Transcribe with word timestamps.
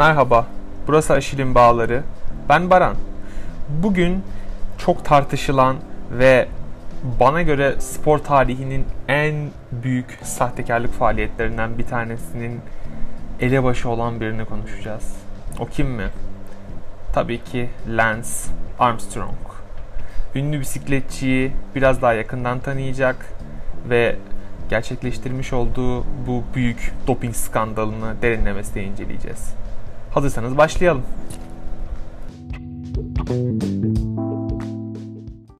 Merhaba, 0.00 0.46
burası 0.86 1.12
Aşil'in 1.12 1.54
Bağları. 1.54 2.02
Ben 2.48 2.70
Baran. 2.70 2.94
Bugün 3.68 4.22
çok 4.78 5.04
tartışılan 5.04 5.76
ve 6.10 6.48
bana 7.20 7.42
göre 7.42 7.80
spor 7.80 8.18
tarihinin 8.18 8.84
en 9.08 9.34
büyük 9.72 10.18
sahtekarlık 10.22 10.92
faaliyetlerinden 10.92 11.78
bir 11.78 11.86
tanesinin 11.86 12.60
elebaşı 13.40 13.88
olan 13.88 14.20
birini 14.20 14.44
konuşacağız. 14.44 15.16
O 15.58 15.66
kim 15.66 15.86
mi? 15.86 16.06
Tabii 17.12 17.44
ki 17.44 17.70
Lance 17.88 18.28
Armstrong. 18.78 19.38
Ünlü 20.34 20.60
bisikletçiyi 20.60 21.52
biraz 21.74 22.02
daha 22.02 22.12
yakından 22.12 22.60
tanıyacak 22.60 23.16
ve 23.88 24.16
gerçekleştirmiş 24.70 25.52
olduğu 25.52 26.00
bu 26.26 26.42
büyük 26.54 26.92
doping 27.06 27.34
skandalını 27.34 28.22
derinlemesine 28.22 28.82
inceleyeceğiz. 28.82 29.54
Hazırsanız 30.10 30.56
başlayalım. 30.56 31.04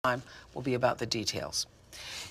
time 0.04 0.22
will 0.54 0.62
be 0.62 0.74
about 0.74 0.98
the 0.98 1.06
details. 1.06 1.66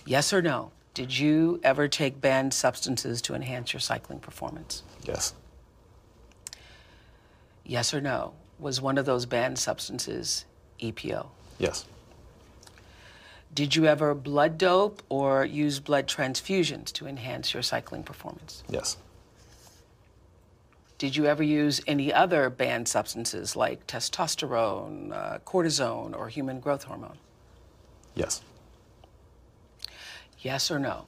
Yes 0.06 0.34
or 0.34 0.42
no? 0.42 0.72
Did 0.94 1.18
you 1.18 1.60
ever 1.64 1.88
take 1.88 2.22
banned 2.22 2.54
substances 2.54 3.22
to 3.22 3.36
enhance 3.36 3.74
your 3.74 3.80
cycling 3.80 4.20
performance? 4.20 4.84
Yes. 5.08 5.34
Yes 7.66 7.94
or 7.94 8.02
no? 8.02 8.34
Was 8.60 8.82
one 8.82 8.98
of 8.98 9.06
those 9.06 9.26
banned 9.26 9.58
substances 9.58 10.46
EPO? 10.82 11.28
Yes. 11.60 11.86
Did 13.54 13.76
you 13.76 13.86
ever 13.86 14.14
blood 14.14 14.58
dope 14.58 15.02
or 15.10 15.46
use 15.46 15.80
blood 15.80 16.08
transfusions 16.08 16.92
to 16.94 17.08
enhance 17.08 17.54
your 17.54 17.64
cycling 17.64 18.04
performance? 18.04 18.64
Yes. 18.70 18.98
Did 21.00 21.16
you 21.16 21.26
ever 21.28 21.42
use 21.42 21.80
any 21.88 22.14
other 22.14 22.50
banned 22.50 22.90
substances 22.90 23.56
like 23.56 23.88
testosterone, 23.88 25.14
uh, 25.14 25.40
cortisone, 25.46 26.14
or 26.14 26.28
human 26.28 26.60
growth 26.60 26.84
hormone? 26.84 27.18
Yes. 28.16 28.42
Yes 30.40 30.70
or 30.70 30.78
no? 30.78 31.06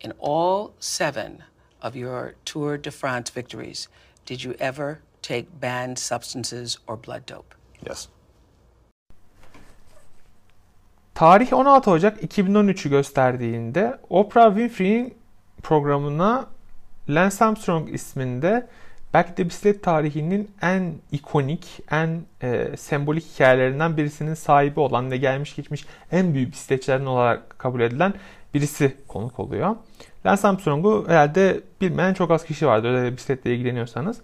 In 0.00 0.12
all 0.20 0.72
seven 0.78 1.42
of 1.82 1.96
your 1.96 2.34
Tour 2.44 2.78
de 2.78 2.92
France 2.92 3.28
victories, 3.30 3.88
did 4.24 4.44
you 4.44 4.54
ever 4.60 5.00
take 5.20 5.60
banned 5.60 5.98
substances 5.98 6.78
or 6.86 6.96
blood 6.96 7.26
dope? 7.26 7.56
Yes. 7.84 8.06
Tarih 11.16 11.52
16 11.52 11.90
Ocak 11.90 12.22
2013'ü 12.22 12.88
gösterdiğinde 12.88 13.98
Oprah 14.10 14.48
Winfrey'in 14.48 15.14
programına 15.62 16.46
Lance 17.08 17.44
Armstrong 17.44 17.94
isminde 17.94 18.68
belki 19.14 19.36
de 19.36 19.48
bisiklet 19.48 19.82
tarihinin 19.82 20.50
en 20.62 20.94
ikonik, 21.12 21.80
en 21.90 22.22
e, 22.42 22.76
sembolik 22.76 23.24
hikayelerinden 23.34 23.96
birisinin 23.96 24.34
sahibi 24.34 24.80
olan 24.80 25.10
ve 25.10 25.16
gelmiş 25.16 25.56
geçmiş 25.56 25.86
en 26.12 26.34
büyük 26.34 26.52
bisikletçilerden 26.52 27.06
olarak 27.06 27.58
kabul 27.58 27.80
edilen 27.80 28.14
birisi 28.54 28.96
konuk 29.08 29.38
oluyor. 29.38 29.76
Lance 30.26 30.48
Armstrong'u 30.48 31.04
herhalde 31.08 31.60
bilmeyen 31.80 32.14
çok 32.14 32.30
az 32.30 32.44
kişi 32.44 32.66
vardır 32.66 32.94
öyle 32.94 33.16
bisikletle 33.16 33.54
ilgileniyorsanız. 33.54 34.20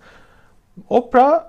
Oprah 0.88 1.44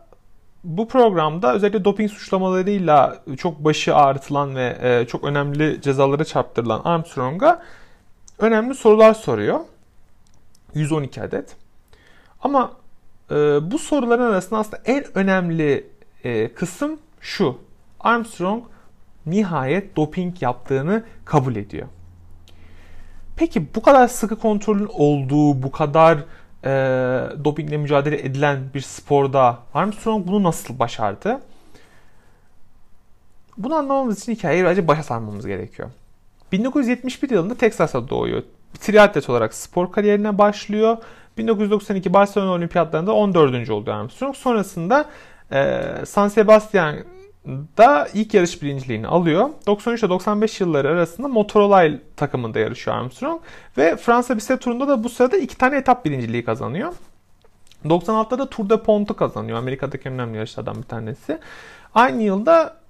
bu 0.63 0.87
programda 0.87 1.53
özellikle 1.53 1.85
doping 1.85 2.11
suçlamalarıyla 2.11 3.23
çok 3.37 3.59
başı 3.59 3.95
ağrıtılan 3.95 4.55
ve 4.55 4.77
e, 4.81 5.07
çok 5.07 5.23
önemli 5.23 5.81
cezalara 5.81 6.25
çarptırılan 6.25 6.81
Armstrong'a 6.83 7.61
önemli 8.39 8.75
sorular 8.75 9.13
soruyor. 9.13 9.59
112 10.73 11.21
adet. 11.21 11.55
Ama 12.41 12.71
e, 13.31 13.35
bu 13.71 13.79
soruların 13.79 14.31
arasında 14.31 14.59
aslında 14.59 14.81
en 14.85 15.17
önemli 15.17 15.87
e, 16.23 16.53
kısım 16.53 16.99
şu. 17.21 17.57
Armstrong 17.99 18.63
nihayet 19.25 19.95
doping 19.95 20.41
yaptığını 20.41 21.03
kabul 21.25 21.55
ediyor. 21.55 21.87
Peki 23.35 23.75
bu 23.75 23.81
kadar 23.81 24.07
sıkı 24.07 24.39
kontrolün 24.39 24.89
olduğu, 24.93 25.63
bu 25.63 25.71
kadar 25.71 26.17
e, 26.63 26.69
dopingle 27.45 27.77
mücadele 27.77 28.19
edilen 28.19 28.59
bir 28.73 28.81
sporda 28.81 29.59
Armstrong 29.73 30.27
bunu 30.27 30.43
nasıl 30.43 30.79
başardı? 30.79 31.41
Bunu 33.57 33.75
anlamamız 33.75 34.19
için 34.19 34.31
hikayeyi 34.31 34.63
birazcık 34.63 34.87
başa 34.87 35.03
sarmamız 35.03 35.47
gerekiyor. 35.47 35.89
1971 36.51 37.29
yılında 37.29 37.55
Texas'ta 37.55 38.09
doğuyor. 38.09 38.43
Triatlet 38.79 39.29
olarak 39.29 39.53
spor 39.53 39.91
kariyerine 39.91 40.37
başlıyor. 40.37 40.97
1992 41.37 42.13
Barcelona 42.13 42.51
Olimpiyatlarında 42.51 43.13
14. 43.13 43.69
oluyor 43.69 43.97
Armstrong. 43.97 44.35
Sonrasında 44.35 45.05
e, 45.51 45.81
San 46.05 46.27
Sebastian'da 46.27 48.07
ilk 48.13 48.33
yarış 48.33 48.61
birinciliğini 48.61 49.07
alıyor. 49.07 49.49
93 49.67 49.99
ile 49.99 50.09
95 50.09 50.61
yılları 50.61 50.89
arasında 50.89 51.27
Motorola 51.27 51.89
takımında 52.15 52.59
yarışıyor 52.59 52.97
Armstrong. 52.97 53.41
Ve 53.77 53.95
Fransa 53.95 54.37
bisiklet 54.37 54.61
turunda 54.61 54.87
da 54.87 55.03
bu 55.03 55.09
sırada 55.09 55.37
iki 55.37 55.57
tane 55.57 55.77
etap 55.77 56.05
birinciliği 56.05 56.45
kazanıyor. 56.45 56.93
96'da 57.85 58.39
da 58.39 58.49
Tour 58.49 58.69
de 58.69 58.83
Ponte'u 58.83 59.15
kazanıyor. 59.15 59.57
Amerika'daki 59.57 60.09
önemli 60.09 60.37
yarışlardan 60.37 60.77
bir 60.77 60.87
tanesi. 60.87 61.39
Aynı 61.95 62.23
yılda 62.23 62.84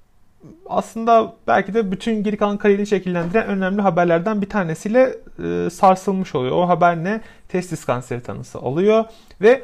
aslında 0.70 1.34
belki 1.48 1.74
de 1.74 1.92
bütün 1.92 2.24
geri 2.24 2.38
kalan 2.38 2.58
kariyerini 2.58 2.88
şekillendiren 2.88 3.48
önemli 3.48 3.82
haberlerden 3.82 4.42
bir 4.42 4.50
tanesiyle 4.50 5.16
e, 5.44 5.70
sarsılmış 5.70 6.36
oluyor. 6.36 6.56
O 6.56 6.70
haber 6.70 7.04
ne? 7.04 7.22
Testis 7.50 7.86
kanseri 7.86 8.24
tanısı 8.24 8.60
alıyor 8.60 9.06
ve 9.42 9.64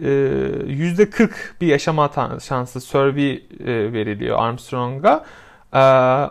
e, 0.00 0.08
%40 0.08 1.30
bir 1.60 1.66
yaşama 1.66 2.10
şansı 2.40 2.80
survey 2.80 3.32
e, 3.32 3.92
veriliyor 3.92 4.38
Armstrong'a. 4.38 5.24
E, 5.72 5.78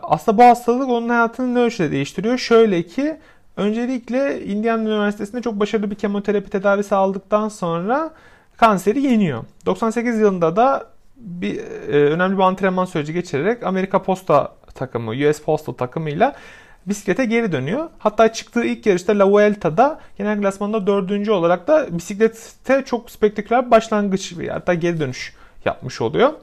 aslında 0.03 0.37
bu 0.37 0.43
hastalık 0.43 0.89
onun 0.89 1.09
hayatını 1.09 1.55
ne 1.55 1.59
ölçüde 1.59 1.91
değiştiriyor? 1.91 2.37
Şöyle 2.37 2.83
ki 2.83 3.17
öncelikle 3.57 4.45
Indiana 4.45 4.81
Üniversitesi'nde 4.81 5.41
çok 5.41 5.59
başarılı 5.59 5.91
bir 5.91 5.95
kemoterapi 5.95 6.49
tedavisi 6.49 6.95
aldıktan 6.95 7.49
sonra 7.49 8.11
kanseri 8.57 9.01
yeniyor. 9.01 9.43
98 9.65 10.19
yılında 10.19 10.55
da 10.55 10.90
bir 11.21 11.57
e, 11.57 12.11
önemli 12.11 12.37
bir 12.37 12.43
antrenman 12.43 12.85
süreci 12.85 13.13
geçirerek 13.13 13.63
Amerika 13.63 14.01
Posta 14.03 14.55
takımı, 14.75 15.11
US 15.11 15.41
Postal 15.41 15.73
takımıyla 15.73 16.35
bisiklete 16.85 17.25
geri 17.25 17.51
dönüyor. 17.51 17.89
Hatta 17.99 18.33
çıktığı 18.33 18.63
ilk 18.63 18.85
yarışta 18.85 19.19
La 19.19 19.31
Vuelta'da 19.31 19.99
genel 20.17 20.41
klasmanda 20.41 20.87
dördüncü 20.87 21.31
olarak 21.31 21.67
da 21.67 21.97
bisiklete 21.97 22.85
çok 22.85 23.11
spektaküler 23.11 23.65
bir 23.65 23.71
başlangıç 23.71 24.33
hatta 24.49 24.73
geri 24.73 24.99
dönüş 24.99 25.33
yapmış 25.65 26.01
oluyor. 26.01 26.33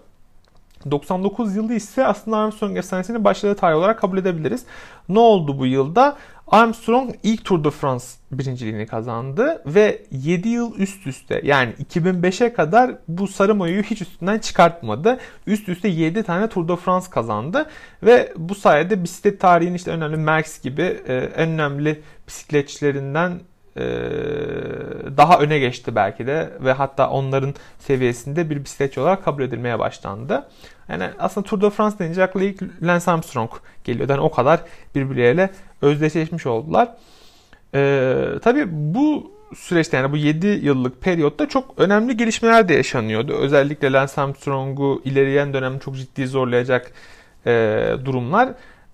99 0.91 1.57
yılı 1.57 1.75
ise 1.75 2.07
aslında 2.07 2.37
Armstrong 2.37 2.79
efsanesinin 2.79 3.25
başladığı 3.25 3.55
tarih 3.55 3.77
olarak 3.77 3.99
kabul 3.99 4.19
edebiliriz. 4.19 4.65
Ne 5.09 5.19
oldu 5.19 5.59
bu 5.59 5.67
yılda? 5.67 6.17
Armstrong 6.51 7.15
ilk 7.23 7.45
Tour 7.45 7.65
de 7.65 7.71
France 7.71 8.05
birinciliğini 8.33 8.87
kazandı 8.87 9.63
ve 9.67 10.03
7 10.11 10.49
yıl 10.49 10.79
üst 10.79 11.07
üste 11.07 11.41
yani 11.45 11.73
2005'e 11.73 12.53
kadar 12.53 12.95
bu 13.09 13.29
sarı 13.29 13.55
mayoyu 13.55 13.83
hiç 13.83 14.03
üstünden 14.03 14.39
çıkartmadı. 14.39 15.19
Üst 15.47 15.69
üste 15.69 15.89
7 15.89 16.23
tane 16.23 16.49
Tour 16.49 16.69
de 16.69 16.77
France 16.77 17.07
kazandı 17.11 17.67
ve 18.03 18.33
bu 18.37 18.55
sayede 18.55 19.03
bisiklet 19.03 19.41
tarihinin 19.41 19.75
işte 19.75 19.91
önemli 19.91 20.17
Merckx 20.17 20.61
gibi 20.63 20.83
e, 21.07 21.15
en 21.15 21.49
önemli 21.49 22.03
bisikletçilerinden 22.29 23.41
daha 25.17 25.39
öne 25.39 25.59
geçti 25.59 25.95
belki 25.95 26.27
de 26.27 26.51
ve 26.61 26.73
hatta 26.73 27.11
onların 27.11 27.55
seviyesinde 27.79 28.51
bir 28.51 28.65
bisikletçi 28.65 29.01
olarak 29.01 29.25
kabul 29.25 29.43
edilmeye 29.43 29.79
başlandı. 29.79 30.49
Yani 30.89 31.05
aslında 31.19 31.47
Tour 31.47 31.61
de 31.61 31.71
France 31.71 31.99
denince 31.99 32.23
akla 32.23 32.43
ilk 32.43 32.63
Lance 32.83 33.11
Armstrong 33.11 33.51
geliyor. 33.85 34.09
Yani 34.09 34.21
o 34.21 34.31
kadar 34.31 34.61
birbirleriyle 34.95 35.51
özdeşleşmiş 35.83 36.47
oldular. 36.47 36.89
Ee, 37.75 38.25
tabii 38.43 38.65
bu 38.71 39.33
süreçte 39.57 39.97
yani 39.97 40.13
bu 40.13 40.17
7 40.17 40.47
yıllık 40.47 41.01
periyotta 41.01 41.49
çok 41.49 41.75
önemli 41.77 42.17
gelişmeler 42.17 42.69
de 42.69 42.75
yaşanıyordu. 42.75 43.33
Özellikle 43.33 43.93
Lance 43.93 44.13
Armstrong'u 44.17 45.03
ilerleyen 45.05 45.53
dönem 45.53 45.79
çok 45.79 45.97
ciddi 45.97 46.27
zorlayacak 46.27 46.93
e, 47.47 47.51
durumlar. 48.05 48.49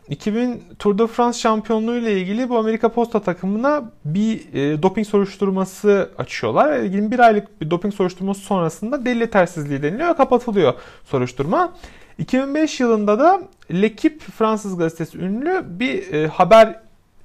2000 0.09 0.63
Tour 0.79 0.99
de 0.99 1.07
France 1.07 1.39
şampiyonluğu 1.39 1.97
ile 1.97 2.21
ilgili 2.21 2.49
bu 2.49 2.59
Amerika 2.59 2.89
Posta 2.89 3.21
takımına 3.21 3.91
bir 4.05 4.55
e, 4.55 4.83
doping 4.83 5.07
soruşturması 5.07 6.11
açıyorlar. 6.19 6.79
21 6.79 7.19
aylık 7.19 7.61
bir 7.61 7.71
doping 7.71 7.95
soruşturması 7.95 8.41
sonrasında 8.41 9.05
delil 9.05 9.21
yetersizliği 9.21 9.83
deniliyor 9.83 10.09
ve 10.09 10.15
kapatılıyor 10.15 10.75
soruşturma. 11.05 11.73
2005 12.19 12.81
yılında 12.81 13.19
da 13.19 13.43
L'Equipe 13.73 14.25
Fransız 14.25 14.79
gazetesi 14.79 15.19
ünlü 15.19 15.65
bir 15.67 16.13
e, 16.13 16.27
haber 16.27 16.81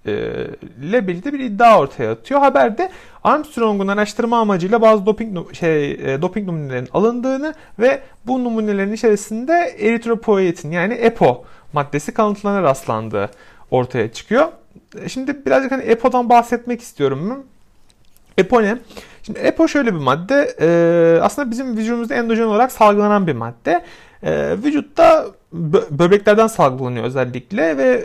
e, 0.05 0.11
ile 0.83 1.07
birlikte 1.07 1.33
bir 1.33 1.39
iddia 1.39 1.79
ortaya 1.79 2.11
atıyor. 2.11 2.39
Haberde 2.39 2.89
Armstrong'un 3.23 3.87
araştırma 3.87 4.39
amacıyla 4.39 4.81
bazı 4.81 5.05
doping 5.05 5.53
şey 5.55 5.91
e, 5.91 6.21
doping 6.21 6.47
numunelerinin 6.47 6.89
alındığını 6.93 7.53
ve 7.79 8.01
bu 8.27 8.43
numunelerin 8.43 8.93
içerisinde 8.93 9.53
eritropoietin 9.79 10.71
yani 10.71 10.93
EPO 10.93 11.45
maddesi 11.73 12.13
kanıtlarına 12.13 12.63
rastlandığı 12.63 13.29
ortaya 13.71 14.11
çıkıyor. 14.11 14.47
E, 15.03 15.09
şimdi 15.09 15.45
birazcık 15.45 15.71
hani 15.71 15.83
EPO'dan 15.83 16.29
bahsetmek 16.29 16.81
istiyorum. 16.81 17.43
EPO 18.37 18.63
ne? 18.63 18.77
Şimdi 19.23 19.39
EPO 19.39 19.67
şöyle 19.67 19.93
bir 19.93 19.99
madde. 19.99 20.55
E, 20.61 21.21
aslında 21.21 21.51
bizim 21.51 21.77
vücudumuzda 21.77 22.15
endojen 22.15 22.43
olarak 22.43 22.71
salgılanan 22.71 23.27
bir 23.27 23.33
madde. 23.33 23.85
E, 24.23 24.55
vücutta 24.63 25.25
böbreklerden 25.89 26.47
salgılanıyor 26.47 27.05
özellikle 27.05 27.77
ve 27.77 28.03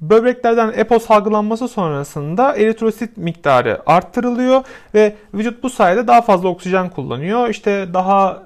böbreklerden 0.00 0.72
EPO 0.76 0.98
salgılanması 0.98 1.68
sonrasında 1.68 2.56
eritrosit 2.56 3.16
miktarı 3.16 3.82
arttırılıyor 3.86 4.62
ve 4.94 5.16
vücut 5.34 5.62
bu 5.62 5.70
sayede 5.70 6.06
daha 6.06 6.22
fazla 6.22 6.48
oksijen 6.48 6.90
kullanıyor. 6.90 7.48
İşte 7.48 7.86
daha 7.94 8.42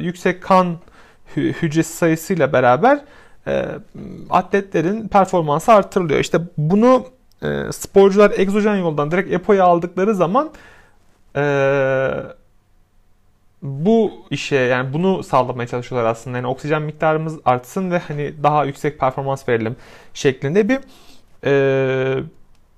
yüksek 0.00 0.42
kan 0.42 0.76
hü- 1.36 1.52
hücresi 1.52 1.92
sayısıyla 1.92 2.52
beraber 2.52 3.00
e, 3.46 3.66
atletlerin 4.30 5.08
performansı 5.08 5.72
arttırılıyor. 5.72 6.20
İşte 6.20 6.40
bunu 6.58 7.06
e, 7.42 7.72
sporcular 7.72 8.32
egzojen 8.36 8.76
yoldan 8.76 9.10
direkt 9.10 9.32
EPO'yu 9.32 9.62
aldıkları 9.62 10.14
zaman 10.14 10.50
e, 11.36 11.42
bu 13.62 14.12
işe 14.30 14.56
yani 14.56 14.92
bunu 14.92 15.22
sağlamaya 15.22 15.66
çalışıyorlar 15.66 16.10
aslında. 16.10 16.36
Yani 16.36 16.46
oksijen 16.46 16.82
miktarımız 16.82 17.38
artsın 17.44 17.90
ve 17.90 17.98
hani 17.98 18.34
daha 18.42 18.64
yüksek 18.64 19.00
performans 19.00 19.48
verelim 19.48 19.76
şeklinde 20.14 20.68
bir 20.68 20.78
e, 21.44 22.22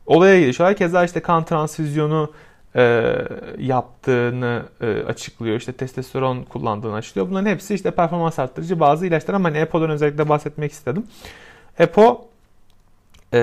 olaya 0.07 0.41
gelişiyorlar. 0.41 0.77
Keza 0.77 1.05
işte 1.05 1.21
kan 1.21 1.45
transfüzyonu 1.45 2.33
e, 2.77 3.15
yaptığını 3.59 4.63
e, 4.81 5.03
açıklıyor. 5.03 5.57
İşte 5.57 5.73
testosteron 5.73 6.43
kullandığını 6.43 6.95
açıklıyor. 6.95 7.31
Bunların 7.31 7.51
hepsi 7.51 7.75
işte 7.75 7.91
performans 7.91 8.39
arttırıcı 8.39 8.81
bazı 8.81 9.07
ilaçlar 9.07 9.35
ama 9.35 9.49
hani 9.49 9.59
EPO'dan 9.59 9.91
özellikle 9.91 10.29
bahsetmek 10.29 10.73
istedim. 10.73 11.07
EPO 11.79 12.29
e, 13.35 13.41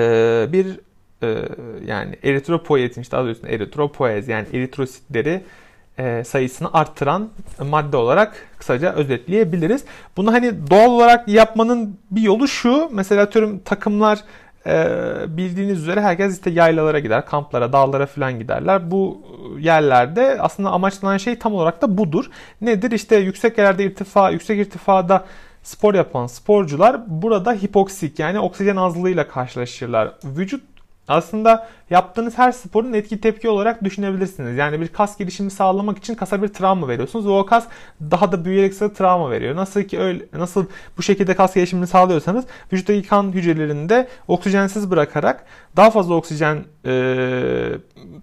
bir 0.52 0.80
e, 1.22 1.48
yani 1.86 2.16
eritropoietin 2.24 3.02
işte 3.02 3.16
adı 3.16 3.30
üstünde 3.30 3.54
eritropoez 3.54 4.28
yani 4.28 4.46
eritrositleri 4.52 5.42
e, 5.98 6.24
sayısını 6.24 6.72
arttıran 6.72 7.28
madde 7.58 7.96
olarak 7.96 8.46
kısaca 8.58 8.92
özetleyebiliriz. 8.92 9.84
Bunu 10.16 10.32
hani 10.32 10.70
doğal 10.70 10.90
olarak 10.90 11.28
yapmanın 11.28 11.98
bir 12.10 12.20
yolu 12.20 12.48
şu. 12.48 12.88
Mesela 12.92 13.30
tüm 13.30 13.58
takımlar 13.58 14.24
e, 14.66 14.86
bildiğiniz 15.28 15.82
üzere 15.82 16.00
herkes 16.00 16.36
işte 16.36 16.50
yaylalara 16.50 16.98
gider, 16.98 17.26
kamplara, 17.26 17.72
dağlara 17.72 18.06
falan 18.06 18.38
giderler. 18.38 18.90
Bu 18.90 19.22
yerlerde 19.58 20.36
aslında 20.40 20.70
amaçlanan 20.70 21.16
şey 21.16 21.38
tam 21.38 21.54
olarak 21.54 21.82
da 21.82 21.98
budur. 21.98 22.30
Nedir? 22.60 22.90
İşte 22.90 23.16
yüksek 23.16 23.58
yerlerde 23.58 23.84
irtifa, 23.84 24.30
yüksek 24.30 24.58
irtifada 24.58 25.24
spor 25.62 25.94
yapan 25.94 26.26
sporcular 26.26 27.00
burada 27.06 27.52
hipoksik 27.52 28.18
yani 28.18 28.40
oksijen 28.40 28.76
azlığıyla 28.76 29.28
karşılaşırlar. 29.28 30.12
Vücut 30.24 30.75
aslında 31.08 31.68
yaptığınız 31.90 32.38
her 32.38 32.52
sporun 32.52 32.92
etki 32.92 33.20
tepki 33.20 33.48
olarak 33.48 33.84
düşünebilirsiniz. 33.84 34.56
Yani 34.56 34.80
bir 34.80 34.88
kas 34.88 35.18
gelişimi 35.18 35.50
sağlamak 35.50 35.98
için 35.98 36.14
kasa 36.14 36.42
bir 36.42 36.48
travma 36.48 36.88
veriyorsunuz 36.88 37.26
ve 37.26 37.30
o 37.30 37.46
kas 37.46 37.66
daha 38.00 38.32
da 38.32 38.44
büyüyerek 38.44 38.72
size 38.72 38.92
travma 38.92 39.30
veriyor. 39.30 39.56
Nasıl 39.56 39.82
ki 39.82 39.98
öyle 39.98 40.24
nasıl 40.32 40.66
bu 40.98 41.02
şekilde 41.02 41.34
kas 41.34 41.54
gelişimini 41.54 41.86
sağlıyorsanız 41.86 42.44
vücuttaki 42.72 43.02
kan 43.02 43.32
hücrelerinde 43.32 44.08
oksijensiz 44.28 44.90
bırakarak 44.90 45.44
daha 45.76 45.90
fazla 45.90 46.14
oksijen 46.14 46.64
e, 46.86 47.72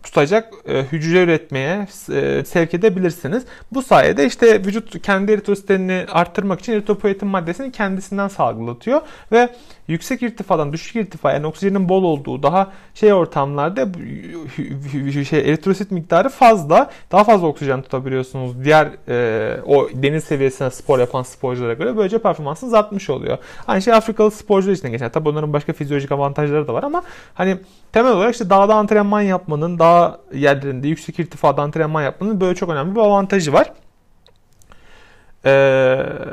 tutacak 0.04 0.54
e, 0.66 0.84
hücre 0.84 1.24
üretmeye 1.24 1.88
e, 2.12 2.46
sevk 2.46 2.74
edebilirsiniz. 2.74 3.44
Bu 3.72 3.82
sayede 3.82 4.26
işte 4.26 4.66
vücut 4.66 5.02
kendi 5.02 5.32
eritrositlerini 5.32 6.06
arttırmak 6.12 6.60
için 6.60 6.74
eritropoietin 6.74 7.28
maddesini 7.28 7.72
kendisinden 7.72 8.28
salgılatıyor 8.28 9.02
ve 9.32 9.50
yüksek 9.88 10.22
irtifadan 10.22 10.74
düşük 10.74 10.96
irtifa 10.96 11.32
yani 11.32 11.48
oksijenin 11.48 11.90
bol 11.90 12.04
olduğu 12.04 12.44
daha 12.44 12.72
şey 12.94 13.14
ortamlarda 13.14 13.88
şey 15.30 15.40
eritrosit 15.40 15.92
miktarı 15.92 16.30
fazla. 16.30 16.90
Daha 17.12 17.24
fazla 17.24 17.48
oksijen 17.48 17.82
tutabiliyorsunuz. 17.82 18.66
Diğer 18.66 18.88
e, 19.08 19.62
o 19.66 19.90
deniz 19.94 20.24
seviyesine 20.24 20.70
spor 20.70 21.00
yapan 21.00 21.24
sporculara 21.24 21.74
göre 21.74 21.98
böylece 21.98 22.18
performansınız 22.18 22.74
artmış 22.74 23.10
oluyor. 23.10 23.38
Aynı 23.68 23.82
şey 23.82 23.94
Afrikalı 23.94 24.32
sporcular 24.32 24.74
için 24.74 24.92
geçer. 24.92 25.12
Tabii 25.12 25.30
onların 25.30 25.54
başka 25.54 25.74
fizyolojik 25.74 26.12
avantajları 26.12 26.68
da 26.68 26.74
var 26.74 26.84
ama 26.84 27.04
hani 27.34 27.58
temel 27.92 28.12
olarak 28.12 28.34
işte 28.34 28.50
dağda 28.50 28.76
antrenman 28.76 29.22
yapmanın, 29.22 29.80
dağ 29.80 30.20
yerlerinde 30.34 30.88
yüksek 30.88 31.20
irtifada 31.20 31.62
antrenman 31.62 32.02
yapmanın 32.04 32.42
böyle 32.42 32.56
çok 32.56 32.70
önemli 32.70 32.96
bir 32.96 33.00
avantajı 33.00 33.54
var. 33.54 33.72
Ee, 35.46 35.50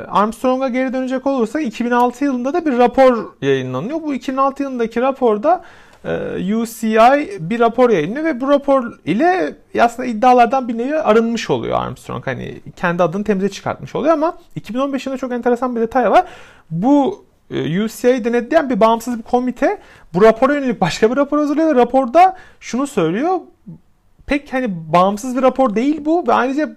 Armstrong'a 0.07 0.69
geri 0.69 0.93
dönecek 0.93 1.27
olursak 1.27 1.63
2006 1.63 2.25
yılında 2.25 2.53
da 2.53 2.65
bir 2.65 2.77
rapor 2.77 3.25
yayınlanıyor. 3.41 4.01
Bu 4.01 4.13
2006 4.13 4.63
yılındaki 4.63 5.01
raporda 5.01 5.63
e, 6.05 6.55
UCI 6.55 7.37
bir 7.39 7.59
rapor 7.59 7.89
yayınlıyor 7.89 8.25
ve 8.25 8.41
bu 8.41 8.49
rapor 8.49 8.99
ile 9.05 9.55
aslında 9.81 10.07
iddialardan 10.07 10.67
bir 10.67 10.77
nevi 10.77 10.99
arınmış 10.99 11.49
oluyor 11.49 11.81
Armstrong. 11.81 12.27
Hani 12.27 12.61
kendi 12.75 13.03
adını 13.03 13.23
temize 13.23 13.49
çıkartmış 13.49 13.95
oluyor 13.95 14.13
ama 14.13 14.37
2015 14.55 15.05
yılında 15.05 15.19
çok 15.19 15.31
enteresan 15.31 15.75
bir 15.75 15.81
detay 15.81 16.11
var. 16.11 16.25
Bu 16.71 17.25
e, 17.51 17.83
UCI 17.83 18.25
denetleyen 18.25 18.69
bir 18.69 18.79
bağımsız 18.79 19.17
bir 19.17 19.23
komite 19.23 19.77
bu 20.13 20.21
rapora 20.21 20.53
yönelik 20.53 20.81
başka 20.81 21.11
bir 21.11 21.15
rapor 21.15 21.39
hazırlıyor 21.39 21.75
ve 21.75 21.79
raporda 21.79 22.37
şunu 22.59 22.87
söylüyor. 22.87 23.39
Pek 24.25 24.53
hani 24.53 24.93
bağımsız 24.93 25.37
bir 25.37 25.41
rapor 25.41 25.75
değil 25.75 26.05
bu 26.05 26.27
ve 26.27 26.33
ayrıca 26.33 26.75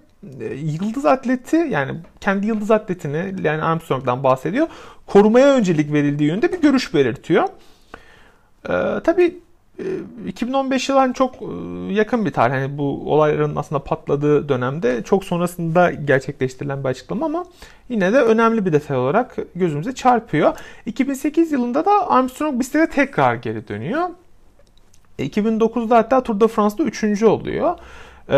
yıldız 0.55 1.05
atleti 1.05 1.55
yani 1.55 1.99
kendi 2.21 2.47
yıldız 2.47 2.71
atletini 2.71 3.35
yani 3.43 3.61
Armstrong'dan 3.61 4.23
bahsediyor. 4.23 4.67
Korumaya 5.05 5.53
öncelik 5.53 5.93
verildiği 5.93 6.29
yönde 6.29 6.53
bir 6.53 6.61
görüş 6.61 6.93
belirtiyor. 6.93 7.43
Ee, 8.69 8.99
tabii 9.03 9.39
2015 10.27 10.89
yılı 10.89 10.99
hani 10.99 11.13
çok 11.13 11.35
e, 11.35 11.45
yakın 11.93 12.25
bir 12.25 12.31
tarih. 12.31 12.53
Hani 12.53 12.77
bu 12.77 13.13
olayların 13.13 13.55
aslında 13.55 13.83
patladığı 13.83 14.49
dönemde 14.49 15.03
çok 15.03 15.23
sonrasında 15.23 15.91
gerçekleştirilen 15.91 16.83
bir 16.83 16.89
açıklama 16.89 17.25
ama 17.25 17.45
yine 17.89 18.13
de 18.13 18.21
önemli 18.21 18.65
bir 18.65 18.73
detay 18.73 18.97
olarak 18.97 19.35
gözümüze 19.55 19.95
çarpıyor. 19.95 20.57
2008 20.85 21.51
yılında 21.51 21.85
da 21.85 22.09
Armstrong 22.09 22.59
bisiklete 22.59 22.89
tekrar 22.89 23.35
geri 23.35 23.67
dönüyor. 23.67 24.09
2009'da 25.19 25.97
hatta 25.97 26.23
Tour 26.23 26.39
de 26.39 26.47
France'da 26.47 26.83
3. 26.83 27.23
oluyor. 27.23 27.77
Ee, 28.29 28.35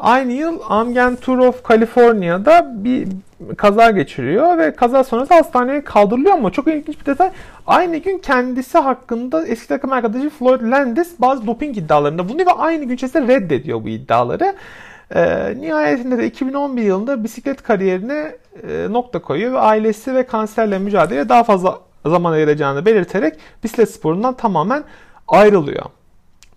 aynı 0.00 0.32
yıl 0.32 0.60
Amgen 0.68 1.16
Tour 1.16 1.38
of 1.38 1.68
California'da 1.68 2.84
bir 2.84 3.08
kaza 3.56 3.90
geçiriyor 3.90 4.58
ve 4.58 4.74
kaza 4.74 5.04
sonrası 5.04 5.34
hastaneye 5.34 5.84
kaldırılıyor 5.84 6.34
ama 6.34 6.50
çok 6.50 6.68
ilginç 6.68 7.00
bir 7.00 7.06
detay. 7.06 7.30
Aynı 7.66 7.96
gün 7.96 8.18
kendisi 8.18 8.78
hakkında 8.78 9.46
eski 9.46 9.68
takım 9.68 9.92
arkadaşı 9.92 10.30
Floyd 10.30 10.62
Landis 10.62 11.20
bazı 11.20 11.46
doping 11.46 11.78
iddialarında 11.78 12.28
bulunuyor 12.28 12.46
ve 12.46 12.52
aynı 12.52 12.84
gün 12.84 12.94
içerisinde 12.94 13.34
reddediyor 13.34 13.84
bu 13.84 13.88
iddiaları. 13.88 14.54
Ee, 15.14 15.54
nihayetinde 15.60 16.18
de 16.18 16.26
2011 16.26 16.82
yılında 16.82 17.24
bisiklet 17.24 17.62
kariyerine 17.62 18.36
e, 18.68 18.86
nokta 18.90 19.18
koyuyor 19.18 19.52
ve 19.52 19.58
ailesi 19.58 20.14
ve 20.14 20.26
kanserle 20.26 20.78
mücadeleye 20.78 21.28
daha 21.28 21.44
fazla 21.44 21.78
zaman 22.06 22.32
ayıracağını 22.32 22.86
belirterek 22.86 23.34
bisiklet 23.64 23.90
sporundan 23.90 24.34
tamamen 24.34 24.84
ayrılıyor. 25.28 25.84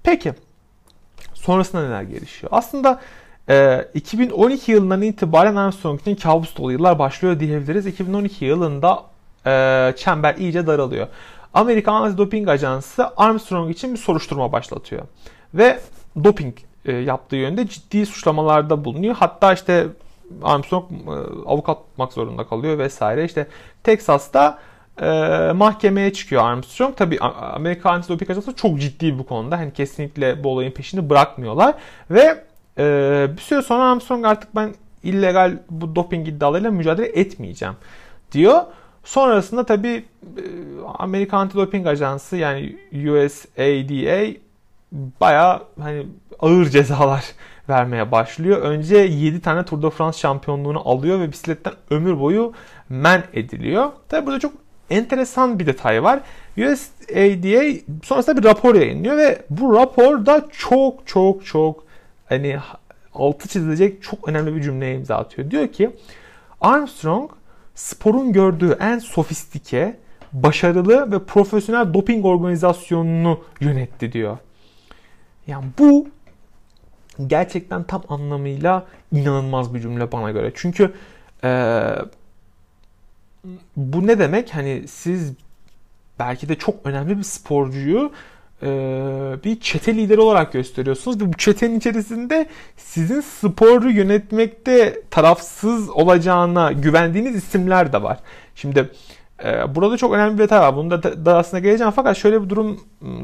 Peki 0.03 0.33
sonrasında 1.41 1.81
neler 1.83 2.01
gelişiyor? 2.01 2.51
Aslında 2.55 3.01
e, 3.49 3.87
2012 3.93 4.71
yılından 4.71 5.01
itibaren 5.01 5.55
Armstrong 5.55 6.01
için 6.01 6.15
kabus 6.15 6.57
dolu 6.57 6.71
yıllar 6.71 6.99
başlıyor 6.99 7.39
diyebiliriz. 7.39 7.85
2012 7.85 8.45
yılında 8.45 9.03
e, 9.45 9.93
çember 9.97 10.35
iyice 10.35 10.67
daralıyor. 10.67 11.07
Amerikan 11.53 11.93
Anti-Doping 11.93 12.49
Ajansı 12.49 13.09
Armstrong 13.17 13.71
için 13.71 13.93
bir 13.93 13.97
soruşturma 13.97 14.51
başlatıyor. 14.51 15.01
Ve 15.53 15.79
doping 16.23 16.57
e, 16.85 16.91
yaptığı 16.91 17.35
yönde 17.35 17.67
ciddi 17.67 18.05
suçlamalarda 18.05 18.85
bulunuyor. 18.85 19.15
Hatta 19.15 19.53
işte 19.53 19.87
Armstrong 20.43 20.85
e, 20.91 21.11
avukat 21.45 21.77
tutmak 21.77 22.13
zorunda 22.13 22.43
kalıyor 22.43 22.77
vesaire. 22.77 23.25
İşte 23.25 23.47
Texas'ta 23.83 24.59
e, 25.01 25.51
mahkemeye 25.55 26.13
çıkıyor 26.13 26.43
Armstrong. 26.43 26.97
Tabi 26.97 27.19
Amerika 27.19 27.89
Anti-Doping 27.89 28.31
Ajansı 28.31 28.55
çok 28.55 28.79
ciddi 28.79 29.19
bu 29.19 29.25
konuda. 29.25 29.57
Hani 29.57 29.73
kesinlikle 29.73 30.43
bu 30.43 30.49
olayın 30.49 30.71
peşini 30.71 31.09
bırakmıyorlar. 31.09 31.75
Ve 32.11 32.43
e, 32.77 33.27
bir 33.37 33.41
süre 33.41 33.61
sonra 33.61 33.83
Armstrong 33.83 34.25
artık 34.25 34.55
ben 34.55 34.73
illegal 35.03 35.57
bu 35.69 35.95
doping 35.95 36.27
iddialarıyla 36.27 36.71
mücadele 36.71 37.07
etmeyeceğim 37.07 37.75
diyor. 38.31 38.61
Sonrasında 39.03 39.65
tabi 39.65 39.87
e, 39.87 40.03
Amerika 40.97 41.37
Anti-Doping 41.37 41.89
Ajansı 41.89 42.37
yani 42.37 42.77
USADA 42.93 44.33
baya 44.91 45.61
hani 45.81 46.05
ağır 46.39 46.65
cezalar 46.65 47.25
vermeye 47.69 48.11
başlıyor. 48.11 48.61
Önce 48.61 48.97
7 48.97 49.41
tane 49.41 49.65
Tour 49.65 49.81
de 49.81 49.89
France 49.89 50.17
şampiyonluğunu 50.17 50.89
alıyor 50.89 51.19
ve 51.19 51.31
bisikletten 51.31 51.73
ömür 51.89 52.19
boyu 52.19 52.53
men 52.89 53.23
ediliyor. 53.33 53.91
Tabi 54.09 54.25
burada 54.25 54.39
çok 54.39 54.53
enteresan 54.91 55.59
bir 55.59 55.65
detay 55.65 56.03
var. 56.03 56.19
USADA 56.57 57.63
sonrasında 58.03 58.37
bir 58.37 58.43
rapor 58.43 58.75
yayınlıyor 58.75 59.17
ve 59.17 59.41
bu 59.49 59.75
raporda 59.75 60.47
çok 60.51 61.07
çok 61.07 61.45
çok 61.45 61.83
hani 62.25 62.57
altı 63.13 63.47
çizilecek 63.47 64.03
çok 64.03 64.27
önemli 64.27 64.55
bir 64.55 64.61
cümleye 64.61 64.95
imza 64.95 65.15
atıyor. 65.15 65.51
Diyor 65.51 65.67
ki 65.67 65.91
Armstrong 66.61 67.31
sporun 67.75 68.33
gördüğü 68.33 68.77
en 68.79 68.99
sofistike, 68.99 69.97
başarılı 70.33 71.11
ve 71.11 71.23
profesyonel 71.23 71.93
doping 71.93 72.25
organizasyonunu 72.25 73.39
yönetti 73.59 74.13
diyor. 74.13 74.37
Yani 75.47 75.65
bu 75.79 76.07
gerçekten 77.27 77.83
tam 77.83 78.03
anlamıyla 78.09 78.85
inanılmaz 79.11 79.73
bir 79.73 79.79
cümle 79.79 80.11
bana 80.11 80.31
göre. 80.31 80.51
Çünkü 80.55 80.93
e, 81.43 81.83
bu 83.75 84.07
ne 84.07 84.19
demek? 84.19 84.55
Hani 84.55 84.87
siz 84.87 85.33
belki 86.19 86.49
de 86.49 86.55
çok 86.55 86.75
önemli 86.83 87.17
bir 87.17 87.23
sporcuyu 87.23 88.11
e, 88.63 88.67
bir 89.43 89.59
çete 89.59 89.95
lideri 89.95 90.21
olarak 90.21 90.53
gösteriyorsunuz 90.53 91.19
bu 91.19 91.33
çetenin 91.33 91.77
içerisinde 91.77 92.47
sizin 92.77 93.21
sporu 93.21 93.91
yönetmekte 93.91 95.01
tarafsız 95.11 95.89
olacağına 95.89 96.71
güvendiğiniz 96.71 97.35
isimler 97.35 97.93
de 97.93 98.03
var. 98.03 98.19
Şimdi 98.55 98.89
e, 99.43 99.75
burada 99.75 99.97
çok 99.97 100.13
önemli 100.13 100.33
bir 100.33 100.43
detay 100.43 100.59
var. 100.59 100.75
Bunu 100.75 100.91
da, 100.91 101.25
da 101.25 101.37
aslında 101.37 101.59
geleceğim 101.59 101.93
fakat 101.95 102.17
şöyle 102.17 102.43
bir 102.43 102.49
durum 102.49 102.79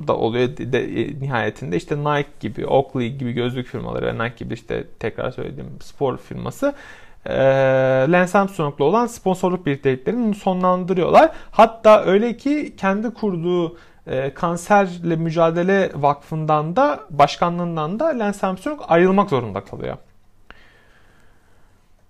da 0.07 0.15
oluyor 0.15 0.57
de, 0.57 0.74
de, 0.74 1.01
e, 1.01 1.19
nihayetinde 1.19 1.77
işte 1.77 1.97
Nike 1.97 2.29
gibi, 2.39 2.65
Oakley 2.67 3.15
gibi 3.15 3.31
gözlük 3.31 3.67
firmaları 3.67 4.05
ve 4.05 4.25
Nike 4.25 4.36
gibi 4.38 4.53
işte 4.53 4.83
tekrar 5.00 5.31
söylediğim 5.31 5.69
spor 5.81 6.17
firması 6.17 6.74
e, 7.27 7.36
Lance 8.12 8.38
Armstrong'la 8.38 8.86
olan 8.86 9.07
sponsorluk 9.07 9.65
birlikteliklerini 9.65 10.36
sonlandırıyorlar. 10.36 11.31
Hatta 11.51 12.03
öyle 12.03 12.38
ki 12.38 12.75
kendi 12.77 13.13
kurduğu 13.13 13.77
e, 14.07 14.34
kanserle 14.34 15.15
mücadele 15.15 15.91
vakfından 15.96 16.75
da 16.75 17.00
başkanlığından 17.10 18.00
da 18.00 18.05
Lance 18.05 18.48
Armstrong 18.48 18.81
ayrılmak 18.88 19.29
zorunda 19.29 19.62
kalıyor. 19.63 19.98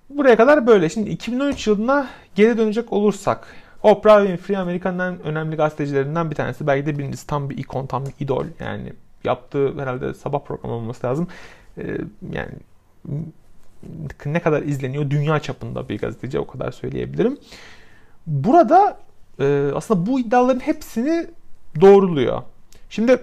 Buraya 0.10 0.38
kadar 0.38 0.68
böyle. 0.68 0.90
Şimdi 0.90 1.10
2013 1.10 1.68
yılına 1.68 2.08
geri 2.36 2.58
dönecek 2.58 2.94
olursak 2.94 3.48
Oprah 3.84 4.22
Winfrey 4.22 4.58
Amerika'nın 4.58 5.00
en 5.00 5.24
önemli 5.24 5.56
gazetecilerinden 5.56 6.32
bir 6.32 6.36
tanesi. 6.36 6.68
Belki 6.68 6.86
de 6.86 6.98
birincisi 6.98 7.28
tam 7.28 7.50
bir 7.50 7.58
ikon, 7.58 7.86
tam 7.86 8.06
bir 8.06 8.14
idol. 8.20 8.46
Yani 8.60 8.94
yaptığı 9.24 9.82
herhalde 9.82 10.14
sabah 10.14 10.40
programı 10.40 10.74
olması 10.74 11.08
lazım. 11.08 11.28
Ee, 11.78 11.98
yani 12.32 12.52
ne 14.26 14.40
kadar 14.40 14.62
izleniyor 14.62 15.10
dünya 15.10 15.40
çapında 15.40 15.90
bir 15.90 16.00
gazeteci 16.00 16.40
o 16.40 16.48
kadar 16.48 16.72
söyleyebilirim. 16.72 17.38
Burada 18.28 18.98
e, 19.40 19.72
aslında 19.76 20.06
bu 20.06 20.20
iddiaların 20.20 20.60
hepsini 20.60 21.28
doğruluyor. 21.82 22.42
Şimdi 22.90 23.18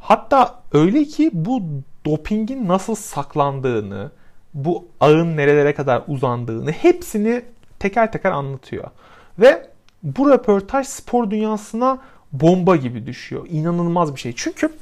hatta 0.00 0.62
öyle 0.72 1.04
ki 1.04 1.30
bu 1.32 1.62
dopingin 2.06 2.68
nasıl 2.68 2.94
saklandığını, 2.94 4.10
bu 4.54 4.88
ağın 5.00 5.36
nerelere 5.36 5.74
kadar 5.74 6.02
uzandığını 6.06 6.70
hepsini 6.70 7.42
teker 7.78 8.12
teker 8.12 8.30
anlatıyor. 8.30 8.90
Ve 9.38 9.70
bu 10.02 10.30
röportaj 10.30 10.86
spor 10.86 11.30
dünyasına 11.30 11.98
bomba 12.32 12.76
gibi 12.76 13.06
düşüyor. 13.06 13.46
İnanılmaz 13.50 14.14
bir 14.14 14.20
şey. 14.20 14.32
Çünkü 14.36 14.72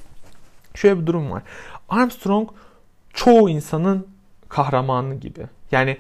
şöyle 0.75 1.01
bir 1.01 1.07
durum 1.07 1.31
var. 1.31 1.43
Armstrong 1.89 2.49
çoğu 3.15 3.51
insanın 3.51 4.07
kahramanı 4.53 5.15
gibi. 5.15 5.47
Yani 5.71 5.97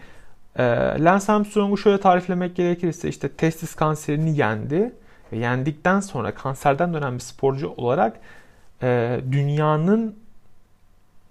e, 0.57 0.65
Lance 0.99 1.33
Armstrong'u 1.33 1.79
şöyle 1.79 2.01
tariflemek 2.01 2.57
gerekirse 2.57 3.09
işte 3.09 3.29
testis 3.29 3.75
kanserini 3.75 4.37
yendi 4.37 4.93
ve 5.33 5.37
yendikten 5.37 6.01
sonra 6.01 6.35
kanserden 6.35 6.95
dönen 6.95 7.15
bir 7.15 7.21
sporcu 7.21 7.69
olarak 7.69 8.17
e, 8.83 9.21
dünyanın 9.33 10.17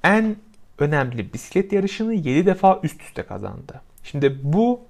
en 0.04 0.36
önemli 0.80 1.34
bisiklet 1.34 1.74
yarışını 1.74 2.14
7 2.14 2.46
defa 2.46 2.80
üst 2.84 3.02
üste 3.02 3.24
kazandı. 3.24 3.82
Şimdi 4.04 4.40
bu 4.44 4.82